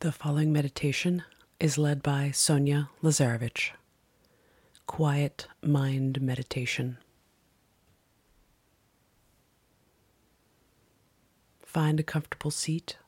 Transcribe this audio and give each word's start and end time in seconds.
The 0.00 0.12
following 0.12 0.52
meditation 0.52 1.22
is 1.58 1.78
led 1.78 2.02
by 2.02 2.30
Sonia 2.30 2.90
Lazarevich. 3.02 3.70
Quiet 4.86 5.46
Mind 5.62 6.20
Meditation. 6.20 6.98
Find 11.64 11.98
a 11.98 12.02
comfortable 12.02 12.50
seat 12.50 12.98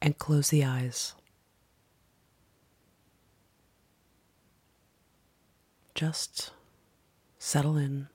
and 0.00 0.16
close 0.16 0.50
the 0.50 0.64
eyes. 0.64 1.16
Just 5.96 6.52
settle 7.40 7.76
in. 7.76 8.06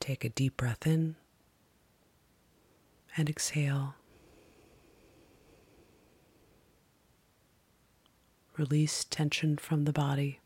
Take 0.00 0.24
a 0.24 0.30
deep 0.30 0.56
breath 0.56 0.86
in 0.86 1.16
and 3.16 3.28
exhale. 3.28 3.94
Release 8.56 9.04
tension 9.04 9.56
from 9.56 9.84
the 9.84 9.92
body. 9.92 10.40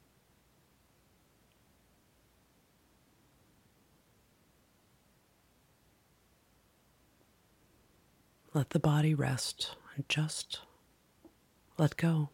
Let 8.55 8.70
the 8.70 8.80
body 8.80 9.14
rest 9.14 9.77
and 9.95 10.09
just 10.09 10.61
let 11.77 11.97
go. 11.97 12.30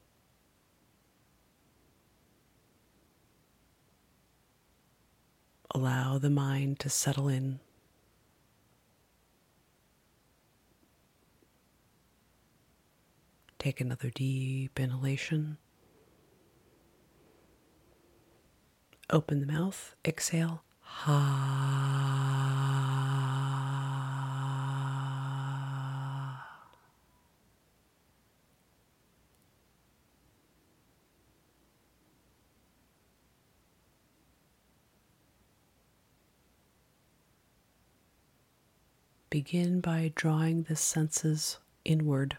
Allow 5.72 6.18
the 6.18 6.30
mind 6.30 6.78
to 6.80 6.88
settle 6.88 7.28
in. 7.28 7.58
Take 13.64 13.80
another 13.80 14.10
deep 14.10 14.78
inhalation. 14.78 15.56
Open 19.08 19.40
the 19.40 19.46
mouth, 19.46 19.94
exhale. 20.04 20.64
Ha. 20.80 21.30
Begin 39.30 39.80
by 39.80 40.12
drawing 40.14 40.64
the 40.64 40.76
senses 40.76 41.60
inward. 41.86 42.36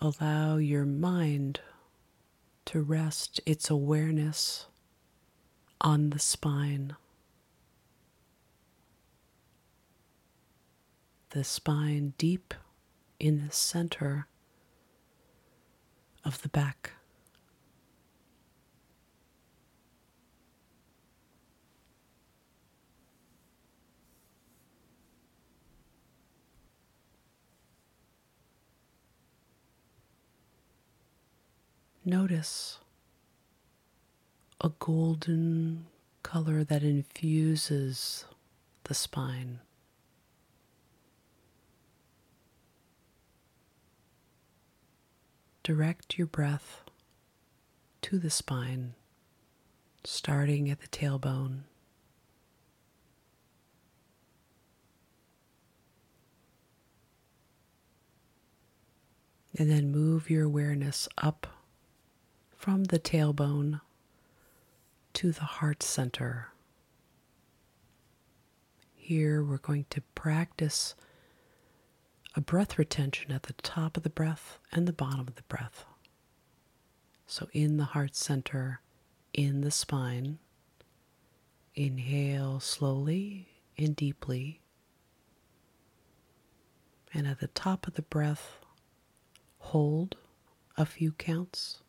Allow 0.00 0.58
your 0.58 0.84
mind 0.84 1.60
to 2.66 2.82
rest 2.82 3.40
its 3.46 3.70
awareness 3.70 4.66
on 5.80 6.10
the 6.10 6.18
spine. 6.18 6.96
The 11.30 11.44
spine 11.44 12.12
deep 12.18 12.52
in 13.18 13.46
the 13.46 13.52
center 13.52 14.26
of 16.24 16.42
the 16.42 16.48
back. 16.48 16.92
Notice 32.08 32.78
a 34.60 34.68
golden 34.78 35.86
color 36.22 36.62
that 36.62 36.84
infuses 36.84 38.26
the 38.84 38.94
spine. 38.94 39.58
Direct 45.64 46.16
your 46.16 46.28
breath 46.28 46.84
to 48.02 48.20
the 48.20 48.30
spine, 48.30 48.94
starting 50.04 50.70
at 50.70 50.80
the 50.82 50.86
tailbone. 50.86 51.62
And 59.58 59.68
then 59.68 59.90
move 59.90 60.30
your 60.30 60.44
awareness 60.44 61.08
up 61.18 61.48
from 62.66 62.82
the 62.82 62.98
tailbone 62.98 63.80
to 65.12 65.30
the 65.30 65.44
heart 65.44 65.84
center. 65.84 66.48
Here 68.92 69.40
we're 69.40 69.58
going 69.58 69.86
to 69.90 70.00
practice 70.16 70.96
a 72.34 72.40
breath 72.40 72.76
retention 72.76 73.30
at 73.30 73.44
the 73.44 73.52
top 73.52 73.96
of 73.96 74.02
the 74.02 74.10
breath 74.10 74.58
and 74.72 74.88
the 74.88 74.92
bottom 74.92 75.20
of 75.20 75.36
the 75.36 75.44
breath. 75.44 75.84
So, 77.28 77.46
in 77.52 77.76
the 77.76 77.84
heart 77.84 78.16
center, 78.16 78.80
in 79.32 79.60
the 79.60 79.70
spine, 79.70 80.40
inhale 81.76 82.58
slowly 82.58 83.46
and 83.78 83.94
deeply. 83.94 84.60
And 87.14 87.28
at 87.28 87.38
the 87.38 87.46
top 87.46 87.86
of 87.86 87.94
the 87.94 88.02
breath, 88.02 88.58
hold 89.58 90.16
a 90.76 90.84
few 90.84 91.12
counts. 91.12 91.84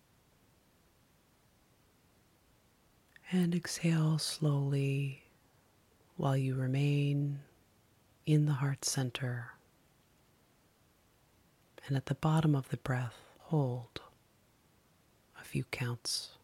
And 3.30 3.54
exhale 3.54 4.20
slowly 4.20 5.26
while 6.16 6.38
you 6.38 6.56
remain 6.56 7.40
in 8.26 8.46
the 8.46 8.54
heart 8.54 8.86
center. 8.86 9.52
And 11.86 11.98
at 11.98 12.06
the 12.06 12.16
bottom 12.16 12.56
of 12.56 12.70
the 12.70 12.78
breath, 12.78 13.18
hold 13.40 14.00
a 15.40 15.44
few 15.44 15.66
counts. 15.66 16.38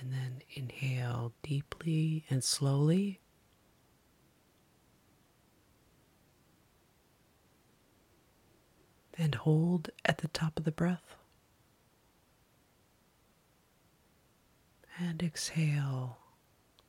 And 0.00 0.12
then 0.12 0.42
inhale 0.54 1.32
deeply 1.44 2.24
and 2.28 2.42
slowly. 2.42 3.20
And 9.16 9.36
hold 9.36 9.90
at 10.04 10.18
the 10.18 10.28
top 10.28 10.58
of 10.58 10.64
the 10.64 10.72
breath. 10.72 11.14
And 15.02 15.22
exhale 15.22 16.18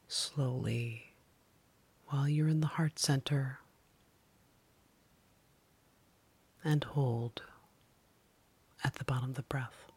slowly 0.09 1.13
while 2.07 2.27
you're 2.27 2.49
in 2.49 2.59
the 2.59 2.67
heart 2.67 2.99
center. 2.99 3.59
And 6.61 6.83
hold 6.83 7.41
at 8.83 8.95
the 8.95 9.05
bottom 9.05 9.29
of 9.29 9.35
the 9.35 9.43
breath. 9.43 9.91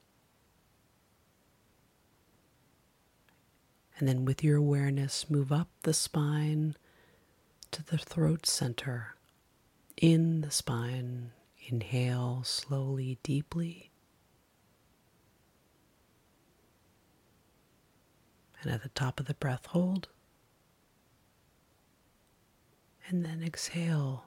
And 3.99 4.07
then, 4.09 4.25
with 4.25 4.45
your 4.45 4.59
awareness, 4.59 5.29
move 5.29 5.51
up 5.51 5.69
the 5.83 5.95
spine 5.95 6.77
to 7.73 7.85
the 7.85 7.99
throat 7.99 8.47
center. 8.47 9.17
In 9.97 10.41
the 10.43 10.51
spine, 10.53 11.33
inhale 11.69 12.43
slowly, 12.45 13.19
deeply. 13.25 13.91
And 18.65 18.73
at 18.73 18.83
the 18.83 18.89
top 18.89 19.21
of 19.21 19.27
the 19.27 19.35
breath, 19.35 19.67
hold. 19.67 20.09
And 23.07 23.23
then 23.23 23.43
exhale 23.43 24.25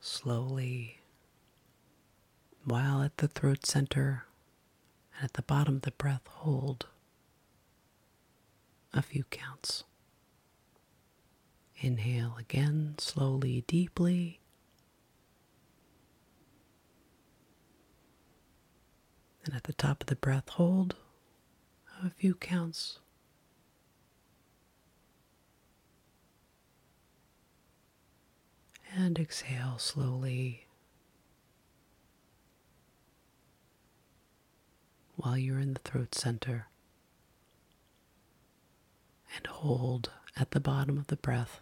slowly, 0.00 0.98
while 2.64 3.00
at 3.00 3.18
the 3.18 3.28
throat 3.28 3.64
center 3.64 4.24
and 5.14 5.26
at 5.26 5.34
the 5.34 5.42
bottom 5.42 5.76
of 5.76 5.82
the 5.82 5.92
breath, 5.92 6.26
hold 6.26 6.86
a 8.92 9.02
few 9.02 9.22
counts. 9.30 9.84
Inhale 11.76 12.34
again, 12.40 12.96
slowly, 12.98 13.62
deeply. 13.68 14.40
And 19.44 19.54
at 19.54 19.62
the 19.62 19.72
top 19.72 20.02
of 20.02 20.08
the 20.08 20.16
breath, 20.16 20.48
hold 20.48 20.96
a 22.04 22.10
few 22.10 22.34
counts. 22.34 22.98
And 29.00 29.16
exhale 29.16 29.78
slowly 29.78 30.66
while 35.14 35.38
you're 35.38 35.60
in 35.60 35.74
the 35.74 35.80
throat 35.80 36.16
center. 36.16 36.66
And 39.36 39.46
hold 39.46 40.10
at 40.36 40.50
the 40.50 40.58
bottom 40.58 40.98
of 40.98 41.06
the 41.06 41.16
breath 41.16 41.60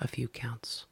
a 0.00 0.08
few 0.08 0.28
counts. 0.28 0.86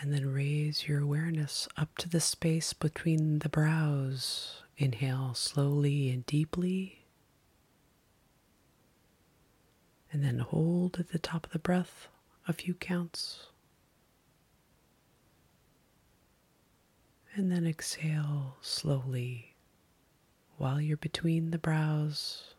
And 0.00 0.14
then 0.14 0.32
raise 0.32 0.86
your 0.86 1.00
awareness 1.00 1.66
up 1.76 1.98
to 1.98 2.08
the 2.08 2.20
space 2.20 2.72
between 2.72 3.40
the 3.40 3.48
brows. 3.48 4.62
Inhale 4.76 5.34
slowly 5.34 6.10
and 6.10 6.24
deeply. 6.26 7.01
And 10.12 10.22
then 10.22 10.40
hold 10.40 10.98
at 11.00 11.08
the 11.08 11.18
top 11.18 11.46
of 11.46 11.52
the 11.52 11.58
breath 11.58 12.08
a 12.46 12.52
few 12.52 12.74
counts. 12.74 13.46
And 17.34 17.50
then 17.50 17.66
exhale 17.66 18.56
slowly 18.60 19.54
while 20.58 20.82
you're 20.82 20.98
between 20.98 21.50
the 21.50 21.58
brows. 21.58 22.54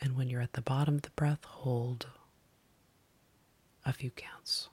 And 0.00 0.16
when 0.16 0.30
you're 0.30 0.40
at 0.40 0.52
the 0.52 0.60
bottom 0.60 0.94
of 0.94 1.02
the 1.02 1.10
breath, 1.10 1.44
hold 1.44 2.06
a 3.84 3.92
few 3.92 4.10
counts. 4.10 4.68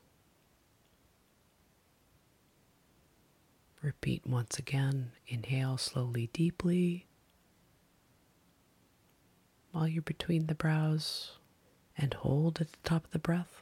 Repeat 3.81 4.21
once 4.27 4.59
again. 4.59 5.13
Inhale 5.27 5.77
slowly, 5.79 6.29
deeply 6.31 7.07
while 9.75 9.89
you're 9.89 10.01
between 10.01 10.47
the 10.47 10.55
brows 10.55 11.33
and 11.97 12.13
hold 12.13 12.61
at 12.61 12.71
the 12.71 12.77
top 12.85 13.03
of 13.03 13.11
the 13.11 13.19
breath. 13.19 13.61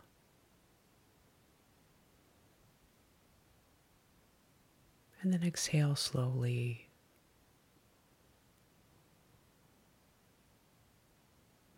And 5.23 5.33
then 5.33 5.41
exhale 5.41 5.95
slowly. 5.95 6.89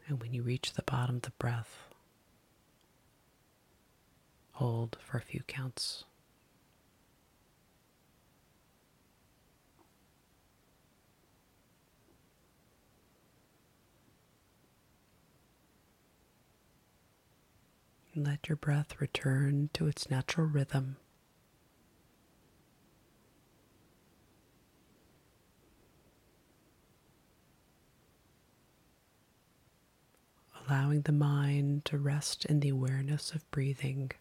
And 0.10 0.20
when 0.20 0.34
you 0.34 0.44
reach 0.44 0.74
the 0.74 0.84
bottom 0.84 1.16
of 1.16 1.22
the 1.22 1.32
breath, 1.40 1.88
hold 4.52 4.98
for 5.00 5.18
a 5.18 5.22
few 5.22 5.44
counts. 5.48 6.04
Let 18.16 18.48
your 18.48 18.56
breath 18.56 19.02
return 19.02 19.70
to 19.74 19.88
its 19.88 20.10
natural 20.10 20.48
rhythm. 20.48 20.96
Allowing 30.68 31.02
the 31.02 31.12
mind 31.12 31.86
to 31.86 31.98
rest 31.98 32.46
in 32.46 32.62
the 32.62 32.70
awareness 32.70 33.32
of 33.34 33.50
breathing. 33.52 34.12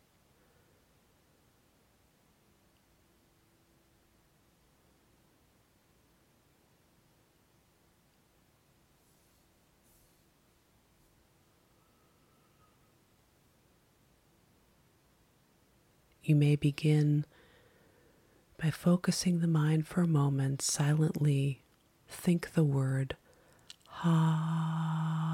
You 16.25 16.35
may 16.37 16.57
begin 16.57 17.27
by 18.57 18.71
focusing 18.71 19.41
the 19.41 19.47
mind 19.47 19.87
for 19.87 20.01
a 20.01 20.07
moment, 20.07 20.63
silently 20.63 21.61
think 22.09 22.55
the 22.55 22.65
word 22.65 23.19
Ha. 23.89 25.34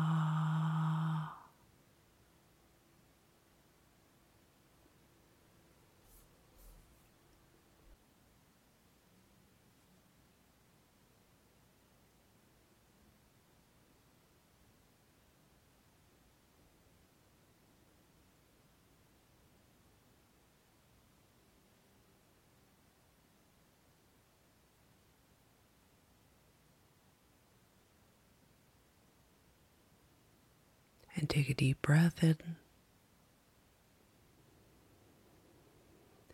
And 31.20 31.28
take 31.28 31.50
a 31.50 31.54
deep 31.54 31.82
breath 31.82 32.24
in. 32.24 32.38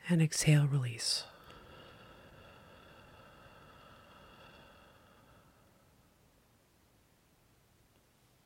And 0.09 0.23
exhale, 0.23 0.69
release. 0.69 1.25